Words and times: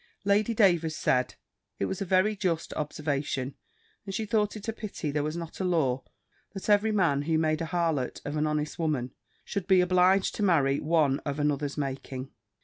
Lady 0.25 0.55
Davers 0.55 0.95
said, 0.95 1.35
it 1.77 1.85
was 1.85 2.01
a 2.01 2.05
very 2.05 2.35
just 2.35 2.73
observation: 2.73 3.53
and 4.03 4.15
she 4.15 4.25
thought 4.25 4.55
it 4.55 4.67
a 4.67 4.73
pity 4.73 5.11
there 5.11 5.21
was 5.21 5.37
not 5.37 5.59
a 5.59 5.63
law, 5.63 6.03
that 6.53 6.71
every 6.71 6.91
man 6.91 7.21
who 7.21 7.37
made 7.37 7.61
a 7.61 7.65
harlot 7.67 8.19
of 8.25 8.35
an 8.35 8.47
honest 8.47 8.79
woman, 8.79 9.13
should 9.45 9.67
be 9.67 9.79
obliged 9.79 10.33
to 10.33 10.41
marry 10.41 10.79
one 10.79 11.19
of 11.19 11.39
another's 11.39 11.77
making. 11.77 12.31